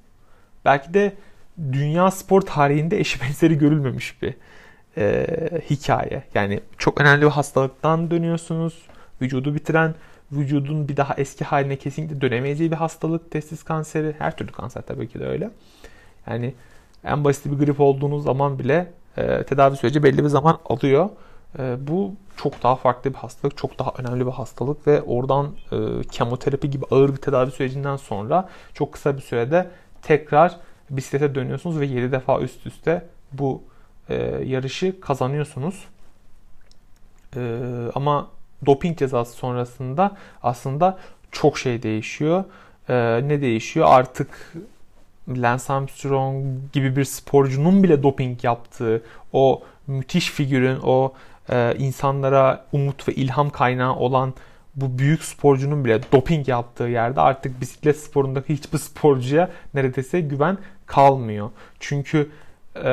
belki 0.66 0.94
de 0.94 1.14
dünya 1.72 2.12
spor 2.12 2.42
tarihinde 2.42 3.00
eşi 3.00 3.22
benzeri 3.22 3.58
görülmemiş 3.58 4.22
bir 4.22 4.34
e, 4.98 5.28
hikaye. 5.70 6.24
Yani 6.34 6.60
çok 6.78 7.02
önemli 7.02 7.22
bir 7.22 7.32
hastalıktan 7.32 8.12
dönüyorsunuz. 8.12 8.74
Vücudu 9.22 9.56
bitiren, 9.56 9.96
vücudun 10.32 10.88
bir 10.88 10.98
daha 10.98 11.14
eski 11.18 11.46
haline 11.46 11.76
kesinlikle 11.76 12.22
dönemeyeceği 12.22 12.72
bir 12.72 12.76
hastalık. 12.76 13.32
Testis 13.32 13.64
kanseri, 13.64 14.16
her 14.20 14.38
türlü 14.38 14.52
kanser 14.52 14.82
tabii 14.82 15.08
ki 15.08 15.20
de 15.20 15.26
öyle. 15.26 15.52
Yani 16.28 16.54
en 17.04 17.24
basit 17.24 17.46
bir 17.46 17.66
grip 17.66 17.80
olduğunuz 17.80 18.24
zaman 18.24 18.60
bile 18.60 18.92
e, 19.18 19.44
tedavi 19.44 19.76
süreci 19.76 20.04
belli 20.04 20.24
bir 20.24 20.30
zaman 20.30 20.60
alıyor. 20.66 21.10
E, 21.60 21.88
bu 21.88 22.16
çok 22.38 22.64
daha 22.64 22.76
farklı 22.76 23.10
bir 23.14 23.18
hastalık, 23.18 23.58
çok 23.58 23.80
daha 23.80 23.94
önemli 23.98 24.26
bir 24.26 24.32
hastalık 24.32 24.88
ve 24.88 25.02
oradan 25.02 25.56
e, 25.72 26.04
kemoterapi 26.12 26.70
gibi 26.70 26.86
ağır 26.92 27.10
bir 27.10 27.18
tedavi 27.18 27.52
sürecinden 27.52 27.96
sonra 27.96 28.50
çok 28.74 28.94
kısa 28.94 29.18
bir 29.18 29.22
sürede 29.22 29.72
tekrar 30.02 30.58
bisiklete 30.90 31.36
dönüyorsunuz 31.36 31.80
ve 31.80 31.86
7 31.86 32.12
defa 32.12 32.40
üst 32.40 32.68
üste 32.68 33.06
bu 33.32 33.64
e, 34.10 34.16
yarışı 34.46 35.02
kazanıyorsunuz. 35.02 35.86
E, 37.36 37.62
ama 37.96 38.30
doping 38.66 38.98
cezası 38.98 39.34
sonrasında 39.34 40.18
aslında 40.44 40.98
çok 41.32 41.60
şey 41.60 41.84
değişiyor. 41.84 42.44
E, 42.90 43.22
ne 43.28 43.42
değişiyor? 43.42 43.88
Artık 43.90 44.54
Lance 45.30 45.74
Armstrong 45.74 46.46
gibi 46.74 46.96
bir 46.96 47.06
sporcunun 47.06 47.84
bile 47.84 48.04
doping 48.04 48.44
yaptığı 48.44 49.04
o 49.34 49.64
müthiş 49.88 50.32
figürün, 50.32 50.80
o 50.84 51.14
e, 51.50 51.76
insanlara 51.78 52.66
umut 52.72 53.08
ve 53.08 53.14
ilham 53.14 53.50
kaynağı 53.50 53.96
olan 53.96 54.34
bu 54.76 55.00
büyük 55.00 55.24
sporcunun 55.24 55.86
bile 55.86 56.02
doping 56.12 56.48
yaptığı 56.48 56.84
yerde 56.84 57.22
artık 57.22 57.62
bisiklet 57.62 58.00
sporundaki 58.00 58.54
hiçbir 58.54 58.78
sporcuya 58.78 59.50
neredeyse 59.74 60.22
güven 60.22 60.58
kalmıyor. 60.86 61.50
Çünkü 61.80 62.30
e, 62.76 62.90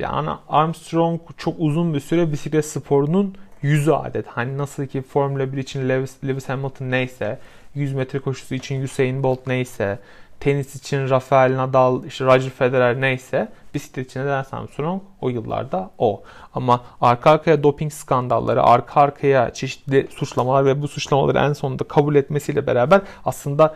yani 0.00 0.30
Armstrong 0.48 1.20
çok 1.36 1.54
uzun 1.58 1.94
bir 1.94 2.00
süre 2.00 2.32
bisiklet 2.32 2.66
sporunun 2.66 3.36
yüzü 3.62 3.92
adet. 3.92 4.26
Hani 4.26 4.58
nasıl 4.58 4.86
ki 4.86 5.02
Formula 5.02 5.52
1 5.52 5.58
için 5.58 5.88
Lewis, 5.88 6.24
Lewis 6.24 6.48
Hamilton 6.48 6.90
neyse, 6.90 7.38
100 7.74 7.94
metre 7.94 8.18
koşusu 8.18 8.54
için 8.54 8.82
Usain 8.82 9.22
Bolt 9.22 9.46
neyse, 9.46 9.98
tenis 10.40 10.76
için 10.76 11.10
Rafael 11.10 11.56
Nadal, 11.56 12.04
işte 12.04 12.24
Roger 12.24 12.50
Federer 12.50 13.00
neyse 13.00 13.48
bisiklet 13.74 14.06
için 14.06 14.20
de 14.20 14.24
Lance 14.24 14.48
Armstrong 14.52 15.02
o 15.20 15.28
yıllarda 15.28 15.90
o. 15.98 16.22
Ama 16.54 16.84
arka 17.00 17.30
arkaya 17.30 17.62
doping 17.62 17.92
skandalları, 17.92 18.62
arka 18.62 19.00
arkaya 19.00 19.54
çeşitli 19.54 20.08
suçlamalar 20.10 20.66
ve 20.66 20.82
bu 20.82 20.88
suçlamaları 20.88 21.38
en 21.38 21.52
sonunda 21.52 21.84
kabul 21.84 22.14
etmesiyle 22.14 22.66
beraber 22.66 23.00
aslında 23.24 23.74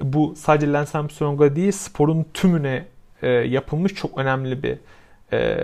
bu 0.00 0.34
sadece 0.36 0.72
Lance 0.72 0.98
Armstrong'a 0.98 1.56
değil 1.56 1.72
sporun 1.72 2.26
tümüne 2.34 2.84
e, 3.22 3.28
yapılmış 3.28 3.94
çok 3.94 4.18
önemli 4.18 4.62
bir 4.62 4.78
e, 5.32 5.58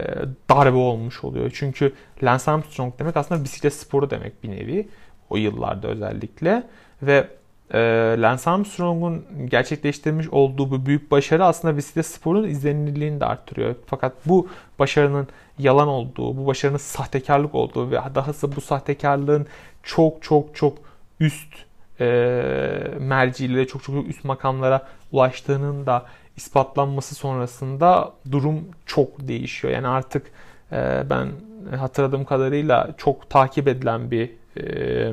darbe 0.50 0.76
olmuş 0.76 1.24
oluyor. 1.24 1.50
Çünkü 1.54 1.92
Lance 2.22 2.50
Armstrong 2.50 2.94
demek 2.98 3.16
aslında 3.16 3.44
bisiklet 3.44 3.74
sporu 3.74 4.10
demek 4.10 4.42
bir 4.42 4.50
nevi. 4.50 4.88
O 5.30 5.36
yıllarda 5.36 5.88
özellikle. 5.88 6.62
Ve 7.02 7.28
e, 7.74 7.78
Lance 8.18 8.50
Armstrong'un 8.50 9.24
gerçekleştirmiş 9.50 10.28
olduğu 10.28 10.70
bu 10.70 10.86
büyük 10.86 11.10
başarı 11.10 11.44
aslında 11.44 11.76
bisiklet 11.76 12.06
sporunun 12.06 12.48
izlenirliğini 12.48 13.20
de 13.20 13.24
arttırıyor. 13.26 13.74
Fakat 13.86 14.12
bu 14.26 14.48
başarının 14.78 15.28
yalan 15.58 15.88
olduğu, 15.88 16.36
bu 16.36 16.46
başarının 16.46 16.78
sahtekarlık 16.78 17.54
olduğu 17.54 17.90
ve 17.90 17.96
dahası 18.14 18.56
bu 18.56 18.60
sahtekarlığın 18.60 19.46
çok 19.82 20.22
çok 20.22 20.56
çok 20.56 20.78
üst 21.20 21.54
e, 22.00 22.06
mercilere, 22.98 23.66
çok 23.66 23.82
çok 23.82 24.08
üst 24.08 24.24
makamlara 24.24 24.88
ulaştığının 25.12 25.86
da 25.86 26.06
ispatlanması 26.36 27.14
sonrasında 27.14 28.12
durum 28.30 28.60
çok 28.86 29.28
değişiyor. 29.28 29.74
Yani 29.74 29.88
artık 29.88 30.26
e, 30.72 31.02
ben 31.10 31.28
hatırladığım 31.76 32.24
kadarıyla 32.24 32.94
çok 32.96 33.30
takip 33.30 33.68
edilen 33.68 34.10
bir 34.10 34.30
e, 34.56 35.12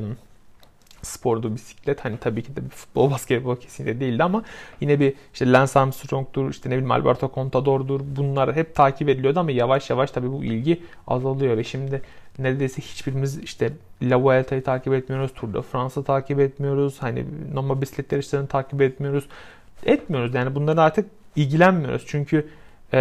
spordu 1.02 1.54
bisiklet. 1.54 2.04
Hani 2.04 2.18
tabii 2.18 2.42
ki 2.42 2.56
de 2.56 2.64
bir 2.64 2.70
futbol 2.70 3.10
basketbol 3.10 3.56
kesinlikle 3.56 4.00
değildi 4.00 4.22
ama 4.22 4.42
yine 4.80 5.00
bir 5.00 5.14
işte 5.32 5.52
Lance 5.52 5.80
Armstrong'dur, 5.80 6.50
işte 6.50 6.70
ne 6.70 6.74
bileyim 6.74 6.90
Alberto 6.90 7.30
Contador'dur. 7.34 8.00
Bunlar 8.16 8.56
hep 8.56 8.74
takip 8.74 9.08
ediliyordu 9.08 9.40
ama 9.40 9.50
yavaş 9.50 9.90
yavaş 9.90 10.10
tabii 10.10 10.32
bu 10.32 10.44
ilgi 10.44 10.82
azalıyor 11.06 11.56
ve 11.56 11.64
şimdi 11.64 12.02
neredeyse 12.38 12.82
hiçbirimiz 12.82 13.38
işte 13.38 13.72
La 14.02 14.20
Vuelta'yı 14.22 14.64
takip 14.64 14.92
etmiyoruz, 14.92 15.34
Tour 15.34 15.54
de 15.54 15.62
France'ı 15.62 16.04
takip 16.04 16.40
etmiyoruz, 16.40 16.96
hani 17.00 17.24
normal 17.54 17.80
bisiklet 17.80 18.12
yarışlarını 18.12 18.48
takip 18.48 18.82
etmiyoruz 18.82 19.24
etmiyoruz. 19.84 20.34
Yani 20.34 20.54
bunları 20.54 20.82
artık 20.82 21.06
ilgilenmiyoruz. 21.36 22.04
Çünkü 22.06 22.48
e, 22.92 22.98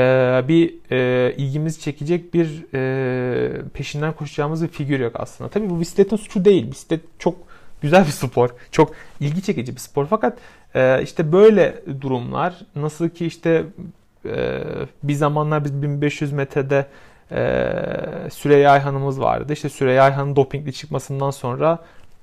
bir 0.47 0.73
e, 0.91 1.33
ilgimizi 1.37 1.81
çekecek 1.81 2.33
bir 2.33 2.65
e, 2.73 3.61
peşinden 3.73 4.13
koşacağımız 4.13 4.63
bir 4.63 4.67
figür 4.67 4.99
yok 4.99 5.13
aslında. 5.15 5.49
Tabii 5.49 5.69
bu 5.69 5.79
bisikletin 5.79 6.15
suçu 6.15 6.45
değil. 6.45 6.71
Bisiklet 6.71 7.01
çok 7.19 7.35
güzel 7.81 8.05
bir 8.05 8.11
spor. 8.11 8.49
Çok 8.71 8.93
ilgi 9.19 9.41
çekici 9.41 9.75
bir 9.75 9.79
spor. 9.79 10.05
Fakat 10.05 10.37
e, 10.75 11.03
işte 11.03 11.31
böyle 11.31 11.83
durumlar 12.01 12.59
nasıl 12.75 13.09
ki 13.09 13.25
işte 13.25 13.63
e, 14.25 14.61
bir 15.03 15.13
zamanlar 15.13 15.65
biz 15.65 15.81
1500 15.81 16.31
metrede 16.31 16.85
e, 17.31 18.29
Süreyya 18.31 18.71
Ayhan'ımız 18.71 19.21
vardı. 19.21 19.53
İşte 19.53 19.69
Süreyya 19.69 20.03
Ayhan'ın 20.03 20.35
dopingli 20.35 20.73
çıkmasından 20.73 21.31
sonra 21.31 21.79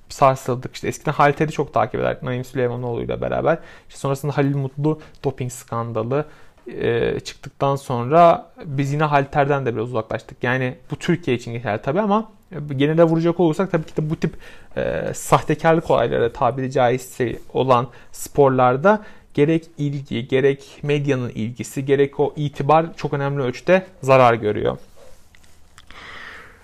sarsıldık. 0.09 0.75
İşte 0.75 0.87
eskiden 0.87 1.11
Halter'i 1.11 1.51
çok 1.51 1.73
takip 1.73 1.99
ederdik 1.99 2.23
Naim 2.23 2.45
Süleymanoğlu 2.45 3.03
ile 3.03 3.21
beraber. 3.21 3.57
İşte 3.87 3.99
sonrasında 3.99 4.37
Halil 4.37 4.55
Mutlu 4.55 4.99
doping 5.23 5.51
skandalı 5.51 6.25
e, 6.67 7.19
çıktıktan 7.19 7.75
sonra 7.75 8.49
biz 8.65 8.93
yine 8.93 9.03
Halter'den 9.03 9.65
de 9.65 9.75
biraz 9.75 9.87
uzaklaştık. 9.87 10.43
Yani 10.43 10.75
bu 10.91 10.95
Türkiye 10.95 11.37
için 11.37 11.53
geçerli 11.53 11.81
tabii 11.81 12.01
ama 12.01 12.29
Genele 12.75 13.03
vuracak 13.03 13.39
olursak 13.39 13.71
tabii 13.71 13.85
ki 13.85 13.97
de 13.97 14.09
bu 14.09 14.15
tip 14.15 14.33
e, 14.77 15.11
sahtekarlık 15.13 15.91
olayları 15.91 16.33
tabiri 16.33 16.71
caizse 16.71 17.39
olan 17.53 17.87
sporlarda 18.11 19.03
gerek 19.33 19.65
ilgi, 19.77 20.27
gerek 20.27 20.79
medyanın 20.83 21.29
ilgisi, 21.29 21.85
gerek 21.85 22.19
o 22.19 22.33
itibar 22.35 22.85
çok 22.97 23.13
önemli 23.13 23.41
ölçüde 23.41 23.85
zarar 24.01 24.33
görüyor. 24.33 24.77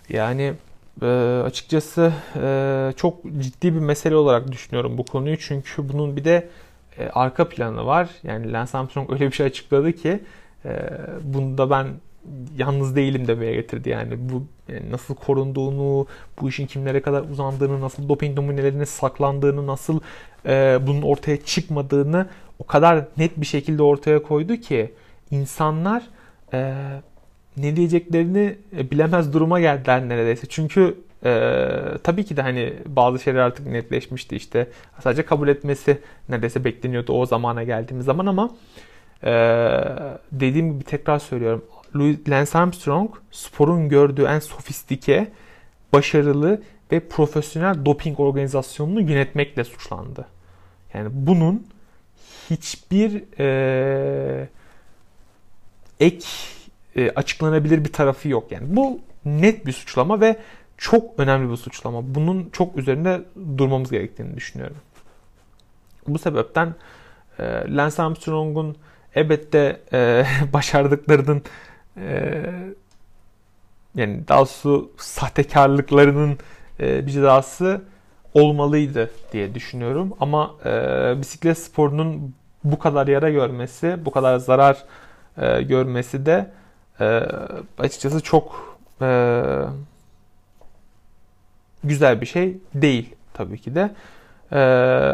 Yani 0.10 0.54
e, 1.02 1.06
açıkçası 1.46 2.14
e, 2.42 2.94
çok 2.98 3.24
ciddi 3.40 3.76
bir 3.76 3.80
mesele 3.80 4.16
olarak 4.16 4.52
düşünüyorum 4.52 4.98
bu 4.98 5.06
konuyu. 5.06 5.38
Çünkü 5.40 5.90
bunun 5.90 6.18
bir 6.18 6.24
de 6.24 6.50
e, 6.98 7.10
arka 7.10 7.50
planı 7.50 7.86
var. 7.86 8.10
Yani 8.24 8.54
Lance 8.54 8.78
Armstrong 8.78 9.12
öyle 9.12 9.28
bir 9.28 9.32
şey 9.32 9.46
açıkladı 9.46 9.94
ki 9.94 10.20
e, 10.66 10.90
bunda 11.24 11.70
ben 11.70 11.88
yalnız 12.58 12.96
değilim 12.96 13.28
demeye 13.28 13.54
getirdi 13.54 13.90
yani 13.90 14.14
bu 14.20 14.44
yani 14.70 14.92
nasıl 14.92 15.16
korunduğunu, 15.16 16.08
bu 16.42 16.50
işin 16.50 16.68
kimlere 16.68 17.02
kadar 17.02 17.22
uzandığını, 17.22 17.82
nasıl 17.82 18.10
doping 18.10 18.38
numunelerinin 18.38 18.84
saklandığını, 18.84 19.68
nasıl 19.68 20.00
e, 20.46 20.80
bunun 20.88 21.02
ortaya 21.02 21.38
çıkmadığını 21.38 22.28
o 22.60 22.66
kadar 22.66 23.06
net 23.18 23.38
bir 23.38 23.46
şekilde 23.46 23.84
ortaya 23.84 24.24
koydu 24.24 24.56
ki 24.56 24.94
insanlar 25.32 26.04
e, 26.54 26.74
ne 27.58 27.76
diyeceklerini 27.76 28.56
e, 28.78 28.92
bilemez 28.92 29.34
duruma 29.34 29.60
geldiler 29.60 30.10
neredeyse. 30.10 30.48
Çünkü 30.50 30.98
e, 31.26 31.52
tabii 32.04 32.26
ki 32.26 32.38
de 32.38 32.42
hani 32.42 32.74
bazı 32.86 33.20
şeyler 33.20 33.40
artık 33.40 33.68
netleşmişti 33.68 34.36
işte 34.36 34.68
sadece 35.04 35.26
kabul 35.26 35.48
etmesi 35.48 35.98
neredeyse 36.30 36.64
bekleniyordu 36.64 37.14
o 37.14 37.26
zamana 37.26 37.64
geldiğimiz 37.64 38.06
zaman 38.06 38.26
ama 38.26 38.52
e, 39.24 39.32
dediğim 40.32 40.74
gibi 40.74 40.84
tekrar 40.84 41.20
söylüyorum 41.20 41.66
Louis, 41.96 42.30
Lance 42.30 42.58
Armstrong 42.58 43.12
sporun 43.32 43.90
gördüğü 43.90 44.24
en 44.24 44.40
sofistike, 44.40 45.32
başarılı 45.94 46.62
ve 46.92 47.00
profesyonel 47.00 47.86
doping 47.86 48.20
organizasyonunu 48.20 49.02
yönetmekle 49.02 49.64
suçlandı. 49.64 50.26
Yani 50.94 51.10
bunun 51.12 51.68
hiçbir 52.50 53.24
e, 53.40 54.48
ek 56.00 56.26
e, 56.96 57.12
açıklanabilir 57.12 57.86
bir 57.86 57.94
tarafı 57.94 58.30
yok. 58.30 58.52
Yani 58.52 58.66
bu 58.70 59.00
net 59.26 59.66
bir 59.66 59.72
suçlama 59.72 60.22
ve 60.22 60.38
çok 60.78 61.20
önemli 61.20 61.52
bir 61.52 61.58
suçlama. 61.58 62.16
Bunun 62.16 62.50
çok 62.50 62.78
üzerinde 62.78 63.22
durmamız 63.58 63.92
gerektiğini 63.92 64.36
düşünüyorum. 64.36 64.78
Bu 66.08 66.20
sebepten 66.20 66.76
e, 67.40 67.44
Lance 67.76 68.04
Armstrong'un 68.04 68.78
elbette 69.16 69.80
e, 69.94 70.26
başardıklarının 70.54 71.42
e, 71.98 72.44
yani 73.96 74.28
daha 74.28 74.40
doğrusu 74.40 74.92
sahtekarlıklarının 74.98 76.38
e, 76.80 77.06
bir 77.06 77.12
cezası 77.12 77.82
olmalıydı 78.34 79.12
diye 79.32 79.56
düşünüyorum. 79.56 80.14
Ama 80.20 80.56
e, 80.66 80.72
bisiklet 81.22 81.58
sporunun 81.58 82.36
bu 82.64 82.80
kadar 82.80 83.08
yara 83.08 83.30
görmesi, 83.30 83.98
bu 84.06 84.12
kadar 84.12 84.38
zarar 84.38 84.84
e, 85.38 85.62
görmesi 85.62 86.26
de 86.26 86.52
e, 87.00 87.22
açıkçası 87.80 88.22
çok 88.22 88.78
e, 89.02 89.42
güzel 91.84 92.22
bir 92.22 92.26
şey 92.26 92.58
değil 92.74 93.16
tabii 93.34 93.58
ki 93.58 93.76
de. 93.76 93.92
E, 94.52 94.60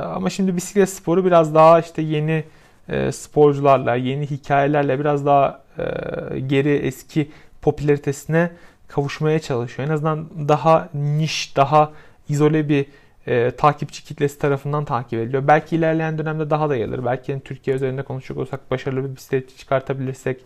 ama 0.03 0.29
şimdi 0.29 0.55
bisiklet 0.55 0.89
sporu 0.89 1.25
biraz 1.25 1.55
daha 1.55 1.79
işte 1.79 2.01
yeni 2.01 2.43
e, 2.89 3.11
sporcularla, 3.11 3.95
yeni 3.95 4.29
hikayelerle 4.29 4.99
biraz 4.99 5.25
daha 5.25 5.63
e, 5.77 6.39
geri 6.39 6.69
eski 6.69 7.31
popülaritesine 7.61 8.51
kavuşmaya 8.87 9.39
çalışıyor. 9.39 9.87
En 9.89 9.93
azından 9.93 10.29
daha 10.47 10.89
niş, 10.93 11.55
daha 11.55 11.91
izole 12.29 12.69
bir 12.69 12.85
e, 13.27 13.51
takipçi 13.51 14.03
kitlesi 14.03 14.39
tarafından 14.39 14.85
takip 14.85 15.19
ediliyor. 15.19 15.47
Belki 15.47 15.75
ilerleyen 15.75 16.17
dönemde 16.17 16.49
daha 16.49 16.69
da 16.69 16.77
gelir. 16.77 17.05
Belki 17.05 17.31
yani 17.31 17.41
Türkiye 17.41 17.75
üzerinde 17.75 18.03
konuşacak 18.03 18.37
olsak 18.37 18.71
başarılı 18.71 19.09
bir 19.09 19.15
bisikletçi 19.15 19.57
çıkartabilirsek 19.57 20.41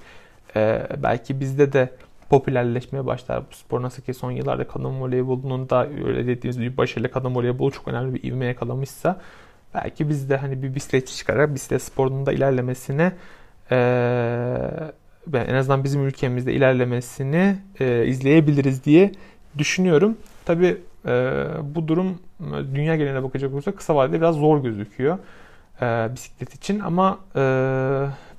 e, 0.55 0.87
belki 1.03 1.39
bizde 1.39 1.73
de 1.73 1.89
popülerleşmeye 2.29 3.05
başlar. 3.05 3.43
Bu 3.51 3.55
spor 3.55 3.81
nasıl 3.81 4.03
ki 4.03 4.13
son 4.13 4.31
yıllarda 4.31 4.67
kadın 4.67 5.01
voleybolunun 5.01 5.69
da 5.69 5.87
öyle 5.87 6.27
dediğimiz 6.27 6.59
gibi 6.59 6.77
başarılı 6.77 7.11
kadın 7.11 7.35
voleybolu 7.35 7.71
çok 7.71 7.87
önemli 7.87 8.13
bir 8.13 8.23
ivme 8.23 8.45
yakalamışsa 8.45 9.21
belki 9.73 10.09
biz 10.09 10.29
de 10.29 10.37
hani 10.37 10.63
bir 10.63 10.75
bisikletçi 10.75 11.15
çıkarak 11.15 11.55
bisiklet 11.55 11.81
sporunun 11.81 12.25
da 12.25 12.33
ilerlemesine 12.33 13.11
e, 13.71 13.75
en 15.33 15.55
azından 15.55 15.83
bizim 15.83 16.07
ülkemizde 16.07 16.53
ilerlemesini 16.53 17.55
e, 17.79 18.05
izleyebiliriz 18.05 18.85
diye 18.85 19.11
düşünüyorum. 19.57 20.17
Tabi 20.45 20.77
e, 21.05 21.43
bu 21.63 21.87
durum 21.87 22.19
dünya 22.75 22.95
geneline 22.95 23.23
bakacak 23.23 23.53
olursak 23.53 23.77
kısa 23.77 23.95
vadede 23.95 24.17
biraz 24.17 24.35
zor 24.35 24.63
gözüküyor 24.63 25.17
e, 25.81 26.09
bisiklet 26.15 26.53
için 26.53 26.79
ama 26.79 27.19
e, 27.35 27.41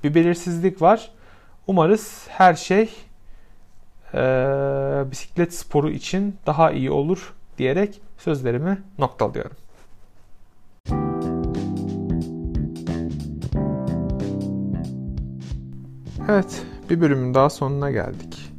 bir 0.05 0.14
belirsizlik 0.14 0.83
var. 0.83 1.11
Umarız 1.66 2.27
her 2.29 2.55
şey 2.55 2.90
e, 4.14 4.20
bisiklet 5.11 5.55
sporu 5.55 5.90
için 5.90 6.37
daha 6.46 6.70
iyi 6.70 6.90
olur 6.90 7.35
diyerek 7.59 8.00
sözlerimi 8.18 8.83
noktalıyorum. 8.98 9.57
Evet, 16.29 16.62
bir 16.90 17.00
bölümün 17.00 17.35
daha 17.35 17.50
sonuna 17.50 17.90
geldik. 17.90 18.53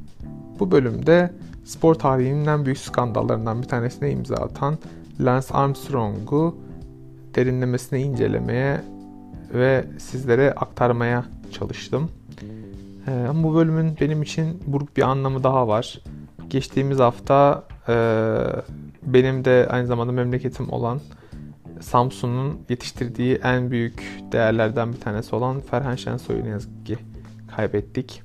Bu 0.60 0.72
bölümde 0.72 1.34
spor 1.66 1.96
tarihinin 1.96 2.46
en 2.46 2.66
büyük 2.66 2.78
skandallarından 2.78 3.62
bir 3.62 3.68
tanesine 3.68 4.12
imza 4.12 4.36
atan 4.36 4.78
Lance 5.20 5.48
Armstrong'u 5.52 6.58
derinlemesine 7.36 8.00
incelemeye 8.02 8.82
ve 9.54 9.86
sizlere 10.00 10.52
aktarmaya 10.52 11.26
çalıştım. 11.52 12.12
Ee, 13.08 13.26
ama 13.30 13.44
bu 13.44 13.56
bölümün 13.56 13.98
benim 14.02 14.22
için 14.22 14.64
buruk 14.68 14.98
bir 14.98 15.02
anlamı 15.02 15.44
daha 15.44 15.68
var. 15.68 16.00
Geçtiğimiz 16.48 17.00
hafta 17.00 17.64
e, 17.88 17.96
benim 19.04 19.46
de 19.46 19.68
aynı 19.70 19.88
zamanda 19.88 20.12
memleketim 20.12 20.70
olan 20.70 21.00
Samsun'un 21.80 22.60
yetiştirdiği 22.70 23.36
en 23.36 23.72
büyük 23.72 24.20
değerlerden 24.32 24.94
bir 24.94 25.00
tanesi 25.00 25.36
olan 25.36 25.60
Ferhan 25.60 25.96
Şensoy'u 25.96 26.44
ne 26.44 26.50
yazık 26.50 26.86
ki 26.86 26.98
kaybettik. 27.56 28.22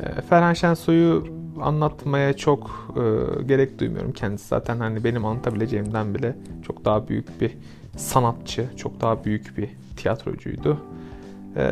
E, 0.00 0.20
Ferhan 0.20 0.52
Şensoy'u 0.52 1.26
anlatmaya 1.60 2.36
çok 2.36 2.94
e, 2.96 3.42
gerek 3.42 3.78
duymuyorum. 3.78 4.12
Kendisi 4.12 4.48
zaten 4.48 4.78
hani 4.78 5.04
benim 5.04 5.24
anlatabileceğimden 5.24 6.14
bile 6.14 6.36
çok 6.66 6.84
daha 6.84 7.08
büyük 7.08 7.40
bir 7.40 7.56
sanatçı, 7.96 8.66
çok 8.76 9.00
daha 9.00 9.24
büyük 9.24 9.58
bir 9.58 9.68
tiyatrocuydu. 9.96 10.80
E, 11.56 11.64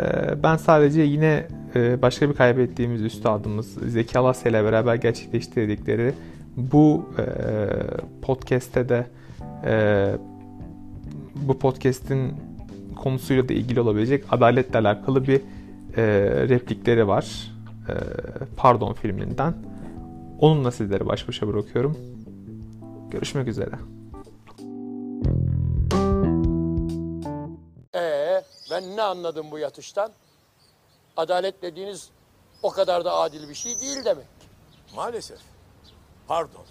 ben 0.42 0.56
sadece 0.56 1.02
yine 1.02 1.46
e, 1.74 2.02
başka 2.02 2.30
bir 2.30 2.34
kaybettiğimiz 2.34 3.02
üstadımız 3.02 3.66
Zeki 3.74 4.18
Alasya 4.18 4.50
ile 4.50 4.64
beraber 4.64 4.94
gerçekleştirdikleri 4.94 6.12
bu 6.56 7.08
e, 7.18 7.24
podcast'te 8.22 8.88
de 8.88 9.06
e, 9.66 10.06
bu 11.34 11.58
podcast'in 11.58 12.32
konusuyla 12.96 13.48
da 13.48 13.52
ilgili 13.52 13.80
olabilecek 13.80 14.24
adaletle 14.30 14.78
alakalı 14.78 15.26
bir 15.26 15.40
replikleri 16.48 17.08
var. 17.08 17.52
Pardon 18.56 18.92
filminden. 18.92 19.54
Onunla 20.40 20.70
sizleri 20.70 21.06
baş 21.06 21.28
başa 21.28 21.48
bırakıyorum. 21.48 21.96
Görüşmek 23.10 23.48
üzere. 23.48 23.74
Ben 28.72 28.96
ne 28.96 29.02
anladım 29.02 29.50
bu 29.50 29.58
yatıştan? 29.58 30.12
Adalet 31.16 31.62
dediğiniz 31.62 32.10
o 32.62 32.70
kadar 32.70 33.04
da 33.04 33.14
adil 33.14 33.48
bir 33.48 33.54
şey 33.54 33.80
değil 33.80 34.04
demek. 34.04 34.26
Maalesef. 34.94 35.38
Pardon. 36.28 36.64